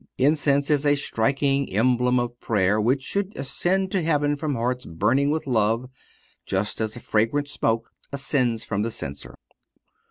Incense 0.17 0.71
is 0.71 0.83
a 0.83 0.95
striking 0.95 1.71
emblem 1.71 2.19
of 2.19 2.39
prayer, 2.39 2.81
which 2.81 3.03
should 3.03 3.37
ascend 3.37 3.91
to 3.91 4.01
heaven 4.01 4.35
from 4.35 4.55
hearts 4.55 4.83
burning 4.83 5.29
with 5.29 5.45
love, 5.45 5.87
just 6.47 6.81
as 6.81 6.95
the 6.95 6.99
fragrant 6.99 7.47
smoke 7.47 7.91
ascends 8.11 8.63
from 8.63 8.81
the 8.81 8.89
censer. 8.89 9.35